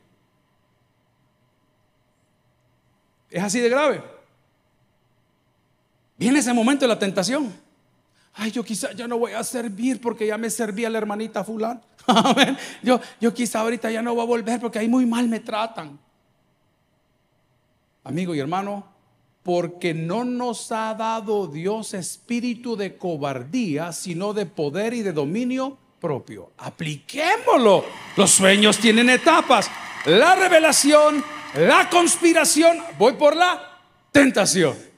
[3.31, 4.03] Es así de grave.
[6.17, 7.53] Viene ese momento de la tentación.
[8.35, 11.81] Ay, yo quizá ya no voy a servir porque ya me servía la hermanita fulano.
[12.83, 15.99] Yo, yo quizá ahorita ya no voy a volver porque ahí muy mal me tratan.
[18.03, 18.87] Amigo y hermano,
[19.43, 25.77] porque no nos ha dado Dios espíritu de cobardía, sino de poder y de dominio
[26.01, 26.53] propio.
[26.59, 27.85] Apliquémoslo.
[28.17, 29.71] Los sueños tienen etapas.
[30.07, 31.23] La revelación
[31.55, 33.81] la conspiración, voy por la
[34.13, 34.91] tentación.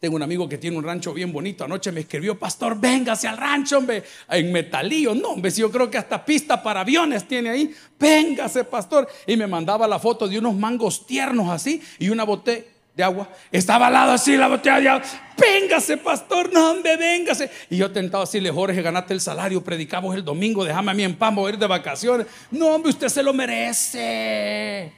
[0.00, 1.62] Tengo un amigo que tiene un rancho bien bonito.
[1.62, 5.14] Anoche me escribió, pastor, véngase al rancho, hombre, en metalío.
[5.14, 7.74] No, hombre, si yo creo que hasta pista para aviones tiene ahí.
[7.98, 9.06] Véngase, pastor.
[9.26, 12.64] Y me mandaba la foto de unos mangos tiernos así y una botella
[13.02, 13.28] agua.
[13.50, 15.06] Estaba al lado así la botella de agua.
[15.36, 17.50] Véngase, pastor, no, hombre, véngase.
[17.70, 21.16] Y yo tentado decirle, Jorge, ganaste el salario, predicamos el domingo, déjame a mí en
[21.16, 22.26] paz, voy a ir de vacaciones.
[22.50, 24.92] No, hombre, usted se lo merece.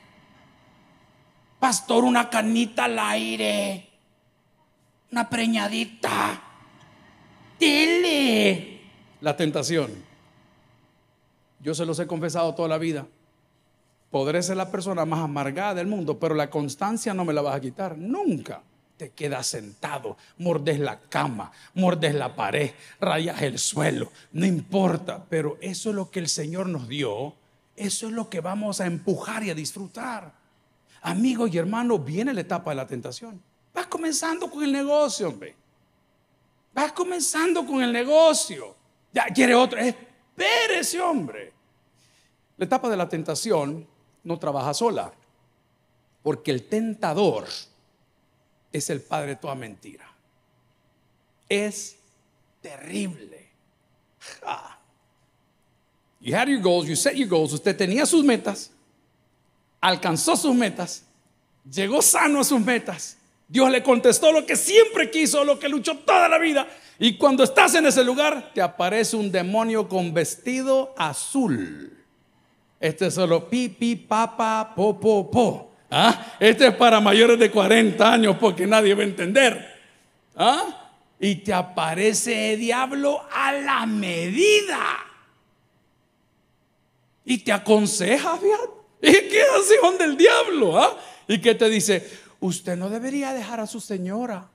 [1.58, 3.88] Pastor, una canita al aire.
[5.12, 6.42] Una preñadita.
[7.60, 8.80] Dile.
[9.20, 9.92] La tentación.
[11.60, 13.06] Yo se los he confesado toda la vida.
[14.12, 17.56] Podré ser la persona más amargada del mundo, pero la constancia no me la vas
[17.56, 17.96] a quitar.
[17.96, 18.62] Nunca.
[18.98, 25.56] Te quedas sentado, mordes la cama, mordes la pared, rayas el suelo, no importa, pero
[25.60, 27.34] eso es lo que el Señor nos dio,
[27.74, 30.30] eso es lo que vamos a empujar y a disfrutar.
[31.00, 33.42] Amigo y hermano, viene la etapa de la tentación.
[33.74, 35.56] Vas comenzando con el negocio, hombre.
[36.74, 38.76] Vas comenzando con el negocio.
[39.12, 39.80] Ya quiere otro.
[39.80, 41.52] Espérese, hombre.
[42.58, 43.88] La etapa de la tentación
[44.24, 45.12] no trabaja sola,
[46.22, 47.46] porque el tentador
[48.72, 50.06] es el padre de toda mentira.
[51.48, 51.96] Es
[52.60, 53.50] terrible.
[56.20, 58.70] You had your goals, you set your goals, usted tenía sus metas,
[59.80, 61.02] alcanzó sus metas,
[61.68, 63.16] llegó sano a sus metas.
[63.48, 66.66] Dios le contestó lo que siempre quiso, lo que luchó toda la vida.
[66.98, 72.01] Y cuando estás en ese lugar, te aparece un demonio con vestido azul
[72.82, 75.70] este es solo pi, pi, papa, po, po, po.
[75.88, 76.34] ¿Ah?
[76.40, 79.80] Este es para mayores de 40 años porque nadie va a entender.
[80.34, 80.90] ¿Ah?
[81.20, 84.98] Y te aparece el diablo a la medida.
[87.24, 88.72] Y te aconseja, fíjate.
[89.00, 90.76] ¿Y qué hace donde el diablo?
[90.76, 90.98] ¿Ah?
[91.28, 92.04] Y que te dice,
[92.40, 94.50] usted no debería dejar a su señora.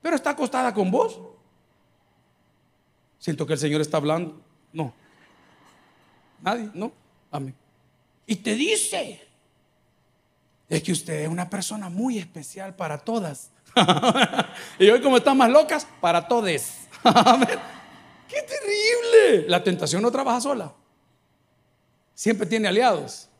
[0.00, 1.18] Pero está acostada con vos.
[3.18, 4.40] Siento que el Señor está hablando.
[4.72, 4.94] No,
[6.44, 6.92] Nadie, ¿no?
[7.30, 7.54] Amén.
[8.26, 9.26] Y te dice,
[10.68, 13.50] es que usted es una persona muy especial para todas.
[14.78, 16.80] y hoy como están más locas, para todes.
[18.28, 19.48] ¡Qué terrible!
[19.48, 20.74] La tentación no trabaja sola.
[22.14, 23.30] Siempre tiene aliados.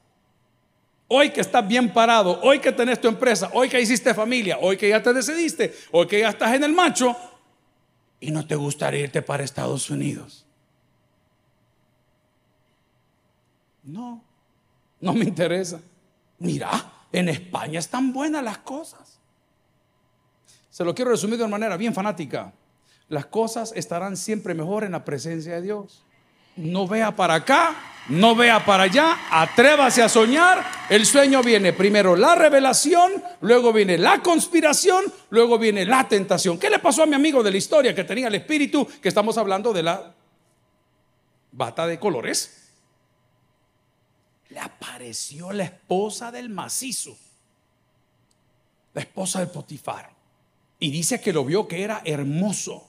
[1.06, 4.78] Hoy que estás bien parado, hoy que tenés tu empresa, hoy que hiciste familia, hoy
[4.78, 7.14] que ya te decidiste, hoy que ya estás en el macho
[8.18, 10.43] y no te gustaría irte para Estados Unidos.
[13.84, 14.22] No,
[15.00, 15.80] no me interesa.
[16.38, 16.70] Mira,
[17.12, 19.18] en España están buenas las cosas.
[20.70, 22.52] Se lo quiero resumir de una manera bien fanática.
[23.08, 26.02] Las cosas estarán siempre mejor en la presencia de Dios.
[26.56, 27.76] No vea para acá,
[28.08, 30.64] no vea para allá, atrévase a soñar.
[30.88, 36.58] El sueño viene primero la revelación, luego viene la conspiración, luego viene la tentación.
[36.58, 39.36] ¿Qué le pasó a mi amigo de la historia que tenía el espíritu que estamos
[39.36, 40.14] hablando de la
[41.52, 42.63] bata de colores?
[44.54, 47.18] Le apareció la esposa del macizo,
[48.94, 50.14] la esposa del Potifar.
[50.78, 52.86] Y dice que lo vio que era hermoso.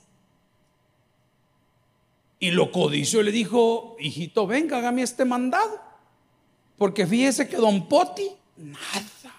[2.39, 5.81] Y lo codició y le dijo, hijito, venga, hágame este mandado.
[6.77, 9.35] Porque fíjese que don Poti, nada.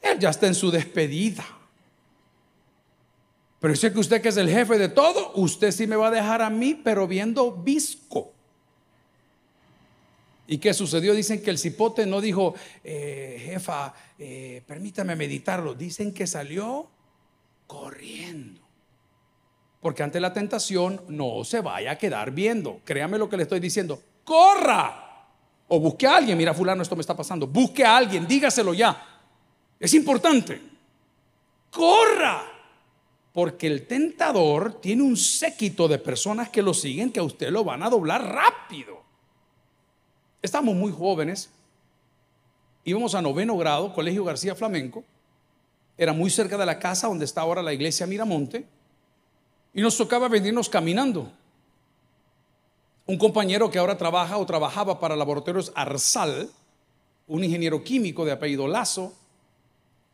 [0.00, 1.44] Él ya está en su despedida.
[3.60, 6.12] Pero sé que usted que es el jefe de todo, usted sí me va a
[6.12, 8.37] dejar a mí, pero viendo visco.
[10.50, 11.14] ¿Y qué sucedió?
[11.14, 15.74] Dicen que el cipote no dijo, eh, jefa, eh, permítame meditarlo.
[15.74, 16.88] Dicen que salió
[17.66, 18.62] corriendo.
[19.78, 22.80] Porque ante la tentación no se vaya a quedar viendo.
[22.86, 24.02] Créame lo que le estoy diciendo.
[24.24, 25.26] Corra.
[25.68, 26.38] O busque a alguien.
[26.38, 27.46] Mira, fulano, esto me está pasando.
[27.46, 29.20] Busque a alguien, dígaselo ya.
[29.78, 30.62] Es importante.
[31.70, 32.42] Corra.
[33.34, 37.64] Porque el tentador tiene un séquito de personas que lo siguen que a usted lo
[37.64, 39.07] van a doblar rápido.
[40.40, 41.50] Estamos muy jóvenes,
[42.84, 45.04] íbamos a noveno grado, Colegio García Flamenco,
[45.96, 48.64] era muy cerca de la casa donde está ahora la iglesia Miramonte,
[49.74, 51.32] y nos tocaba venirnos caminando.
[53.06, 56.48] Un compañero que ahora trabaja o trabajaba para Laboratorios Arsal,
[57.26, 59.14] un ingeniero químico de apellido Lazo,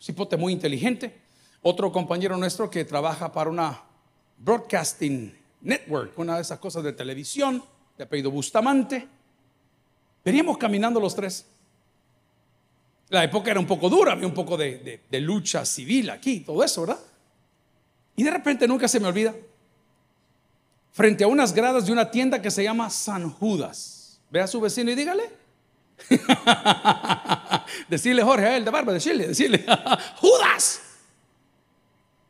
[0.00, 1.20] cipote muy inteligente.
[1.62, 3.82] Otro compañero nuestro que trabaja para una
[4.38, 7.62] Broadcasting Network, una de esas cosas de televisión,
[7.98, 9.08] de apellido Bustamante.
[10.24, 11.46] Veníamos caminando los tres.
[13.10, 16.80] La época era un poco dura, había un poco de, lucha civil aquí, todo eso,
[16.80, 16.98] ¿verdad?
[18.16, 19.34] Y de repente nunca se me olvida,
[20.92, 24.20] frente a unas gradas de una tienda que se llama San Judas.
[24.30, 25.30] Ve a su vecino y dígale.
[27.88, 29.64] decirle Jorge a él de barba, decirle, decirle,
[30.16, 30.80] Judas.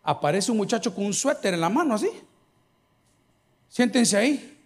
[0.03, 2.11] Aparece un muchacho con un suéter en la mano así.
[3.69, 4.59] Siéntense ahí.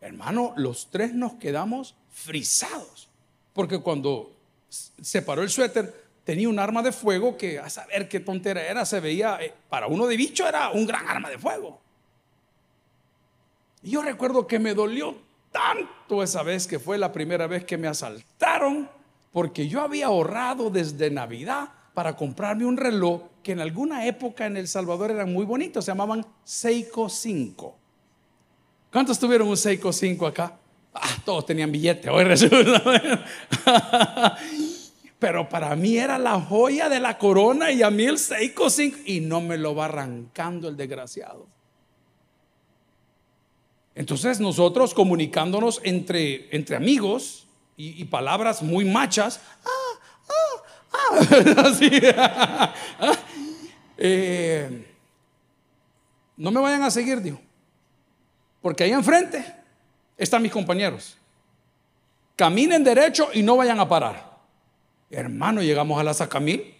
[0.00, 3.08] Hermano, los tres nos quedamos frisados.
[3.52, 4.32] Porque cuando
[4.68, 8.84] se paró el suéter, tenía un arma de fuego que a saber qué tontera era,
[8.84, 11.80] se veía, eh, para uno de bicho era un gran arma de fuego.
[13.82, 15.16] Y yo recuerdo que me dolió
[15.52, 18.90] tanto esa vez que fue la primera vez que me asaltaron,
[19.32, 24.56] porque yo había ahorrado desde Navidad para comprarme un reloj que en alguna época en
[24.56, 27.76] El Salvador eran muy bonitos, se llamaban Seiko 5.
[28.92, 30.58] ¿Cuántos tuvieron un Seiko 5 acá?
[31.00, 32.24] Ah, todos tenían billete, hoy.
[35.18, 38.98] Pero para mí era la joya de la corona y a mí el Seiko 5
[39.06, 41.46] y no me lo va arrancando el desgraciado.
[43.94, 49.98] Entonces nosotros comunicándonos entre, entre amigos y, palabras muy machas, ah,
[53.00, 53.14] ah,
[53.96, 54.86] eh,
[56.36, 57.40] no me vayan a seguir, dijo.
[58.62, 59.58] Porque ahí enfrente
[60.18, 61.16] están mis compañeros.
[62.36, 64.36] Caminen derecho y no vayan a parar.
[65.10, 66.74] Hermano, llegamos a la Sacamil.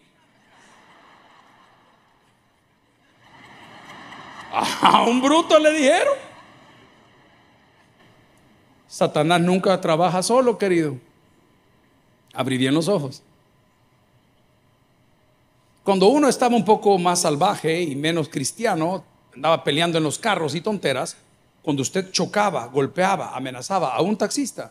[4.83, 6.15] A un bruto le dijeron.
[8.89, 10.97] Satanás nunca trabaja solo, querido.
[12.33, 13.23] Abrí bien los ojos.
[15.85, 20.55] Cuando uno estaba un poco más salvaje y menos cristiano, andaba peleando en los carros
[20.55, 21.17] y tonteras,
[21.69, 24.71] cuando usted chocaba, golpeaba, amenazaba a un taxista,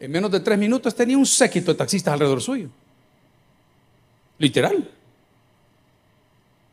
[0.00, 2.68] en menos de tres minutos tenía un séquito de taxistas alrededor suyo.
[4.38, 4.90] Literal.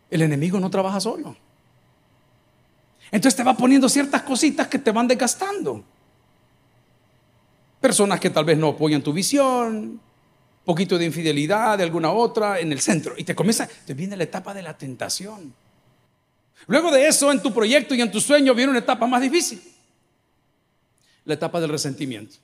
[0.09, 1.38] El enemigo no trabaja solo.
[3.11, 5.84] Entonces te va poniendo ciertas cositas que te van desgastando.
[7.80, 10.01] Personas que tal vez no apoyan tu visión,
[10.66, 13.14] poquito de infidelidad de alguna otra en el centro.
[13.16, 15.53] Y te comienza, te viene la etapa de la tentación.
[16.68, 19.62] Luego de eso, en tu proyecto y en tu sueño viene una etapa más difícil.
[21.26, 22.36] La etapa del resentimiento.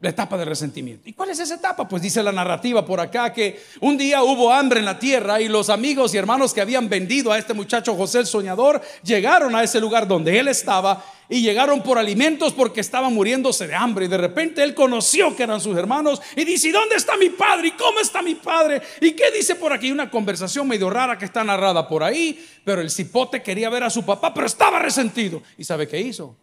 [0.00, 1.06] La etapa del resentimiento.
[1.10, 1.86] ¿Y cuál es esa etapa?
[1.86, 5.48] Pues dice la narrativa por acá que un día hubo hambre en la tierra y
[5.48, 9.62] los amigos y hermanos que habían vendido a este muchacho José el soñador llegaron a
[9.62, 14.06] ese lugar donde él estaba y llegaron por alimentos porque estaban muriéndose de hambre.
[14.06, 17.68] Y de repente él conoció que eran sus hermanos y dice, dónde está mi padre?
[17.68, 18.80] ¿Y cómo está mi padre?
[19.02, 19.92] ¿Y qué dice por aquí?
[19.92, 23.90] Una conversación medio rara que está narrada por ahí, pero el cipote quería ver a
[23.90, 25.42] su papá, pero estaba resentido.
[25.58, 26.36] ¿Y sabe qué hizo?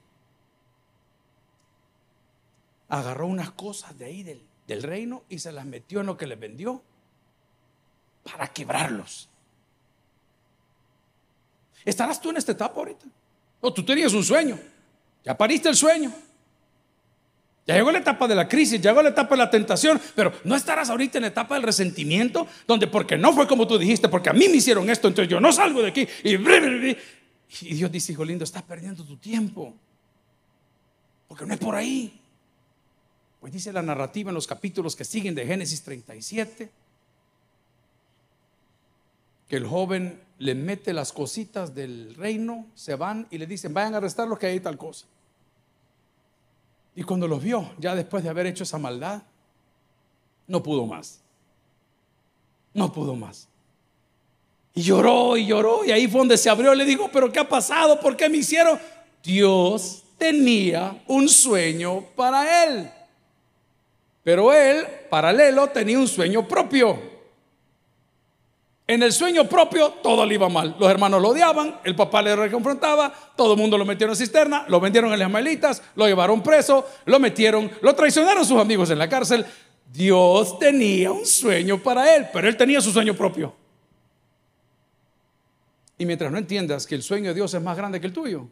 [2.90, 6.36] Agarró unas cosas de ahí del, reino y se las metió en lo que le
[6.36, 6.82] vendió
[8.24, 9.30] para quebrarlos.
[11.86, 13.06] ¿Estarás tú en esta etapa ahorita?
[13.62, 14.60] O tú tenías un sueño,
[15.24, 16.14] ya pariste el sueño.
[17.66, 20.56] Ya llegó la etapa de la crisis, llegó la etapa de la tentación, pero no
[20.56, 24.30] estarás ahorita en la etapa del resentimiento, donde porque no fue como tú dijiste, porque
[24.30, 26.08] a mí me hicieron esto, entonces yo no salgo de aquí.
[26.24, 29.76] Y, y Dios dice, hijo lindo, estás perdiendo tu tiempo,
[31.28, 32.22] porque no es por ahí.
[33.40, 36.72] Pues dice la narrativa en los capítulos que siguen de Génesis 37,
[39.48, 43.94] que el joven le mete las cositas del reino, se van y le dicen, vayan
[43.94, 45.06] a arrestar lo que hay tal cosa.
[46.96, 49.22] Y cuando los vio, ya después de haber hecho esa maldad,
[50.48, 51.22] no pudo más.
[52.74, 53.48] No pudo más.
[54.74, 56.74] Y lloró y lloró y ahí fue donde se abrió.
[56.74, 58.00] Le dijo, pero ¿qué ha pasado?
[58.00, 58.80] ¿Por qué me hicieron?
[59.24, 62.92] Dios tenía un sueño para él.
[64.28, 67.00] Pero él, paralelo, tenía un sueño propio.
[68.86, 70.76] En el sueño propio todo le iba mal.
[70.78, 74.66] Los hermanos lo odiaban, el papá le reconfrontaba, todo el mundo lo metió en cisterna,
[74.68, 79.00] lo vendieron en las malitas, lo llevaron preso, lo metieron, lo traicionaron sus amigos en
[79.00, 79.46] la cárcel.
[79.94, 83.56] Dios tenía un sueño para él, pero él tenía su sueño propio.
[85.98, 88.50] Y mientras no entiendas que el sueño de Dios es más grande que el tuyo,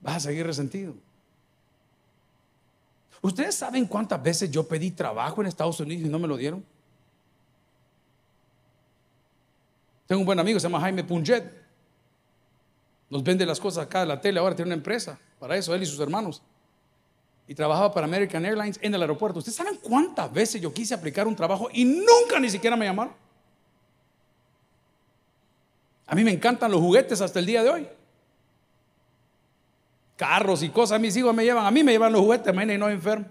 [0.00, 0.94] vas a seguir resentido.
[3.22, 6.64] ¿Ustedes saben cuántas veces yo pedí trabajo en Estados Unidos y no me lo dieron?
[10.06, 11.52] Tengo un buen amigo, se llama Jaime Punjet.
[13.10, 15.82] Nos vende las cosas acá de la tele, ahora tiene una empresa para eso, él
[15.82, 16.42] y sus hermanos.
[17.46, 19.40] Y trabajaba para American Airlines en el aeropuerto.
[19.40, 23.12] ¿Ustedes saben cuántas veces yo quise aplicar un trabajo y nunca ni siquiera me llamaron?
[26.06, 27.88] A mí me encantan los juguetes hasta el día de hoy
[30.20, 31.00] carros y cosas.
[31.00, 33.24] Mis hijos me llevan, a mí me llevan los juguetes, y no enfermo.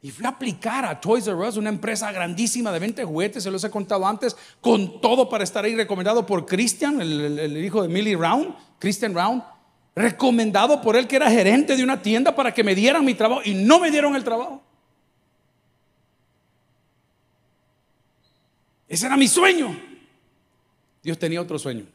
[0.00, 3.50] Y fui a aplicar a Toys R Us, una empresa grandísima de 20 juguetes, se
[3.50, 7.88] los he contado antes, con todo para estar ahí, recomendado por Christian, el, hijo de
[7.88, 9.42] Millie Round, Christian Round,
[9.94, 13.42] recomendado por él que era gerente de una tienda para que me dieran mi trabajo
[13.44, 14.62] y no me dieron el trabajo.
[18.88, 19.78] Ese era mi sueño.
[21.02, 21.93] Dios tenía otro sueño.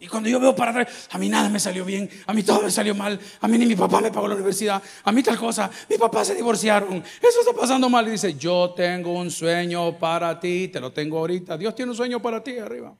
[0.00, 2.62] Y cuando yo veo para atrás, a mí nada me salió bien, a mí todo
[2.62, 5.36] me salió mal, a mí ni mi papá me pagó la universidad, a mí tal
[5.36, 8.06] cosa, mi papá se divorciaron, eso está pasando mal.
[8.06, 11.58] Y dice, yo tengo un sueño para ti, te lo tengo ahorita.
[11.58, 12.94] Dios tiene un sueño para ti arriba.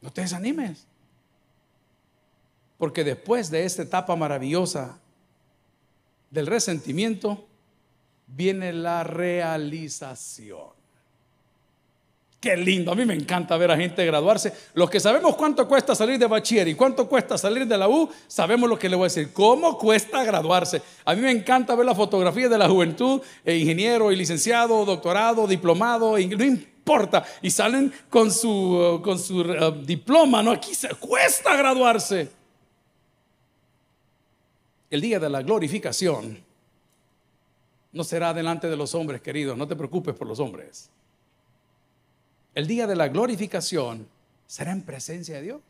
[0.00, 0.86] No te desanimes.
[2.78, 5.00] Porque después de esta etapa maravillosa
[6.30, 7.48] del resentimiento,
[8.28, 10.76] viene la realización.
[12.46, 14.52] Qué lindo, a mí me encanta ver a gente graduarse.
[14.74, 18.08] Los que sabemos cuánto cuesta salir de bachiller y cuánto cuesta salir de la U,
[18.28, 19.32] sabemos lo que le voy a decir.
[19.32, 20.80] ¿Cómo cuesta graduarse?
[21.04, 25.48] A mí me encanta ver la fotografía de la juventud, e ingeniero y licenciado, doctorado,
[25.48, 27.24] diplomado, no importa.
[27.42, 30.52] Y salen con su, con su uh, diploma, ¿no?
[30.52, 32.30] Aquí se cuesta graduarse.
[34.88, 36.44] El día de la glorificación
[37.90, 39.58] no será delante de los hombres, queridos.
[39.58, 40.92] No te preocupes por los hombres
[42.56, 44.08] el día de la glorificación
[44.46, 45.60] será en presencia de Dios.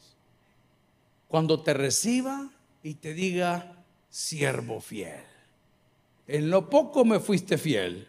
[1.26, 2.49] Cuando te reciba
[2.82, 3.74] y te diga,
[4.09, 5.20] siervo fiel.
[6.28, 8.07] En lo poco me fuiste fiel,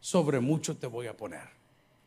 [0.00, 1.48] sobre mucho te voy a poner.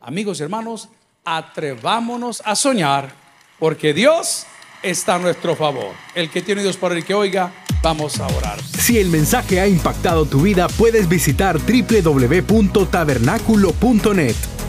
[0.00, 0.90] Amigos y hermanos,
[1.24, 3.12] atrevámonos a soñar,
[3.58, 4.46] porque Dios
[4.82, 5.92] está a nuestro favor.
[6.14, 7.52] El que tiene Dios para el que oiga,
[7.82, 8.62] vamos a orar.
[8.62, 14.51] Si el mensaje ha impactado tu vida, puedes visitar www.tabernaculo.net